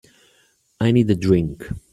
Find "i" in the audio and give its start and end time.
0.79-0.91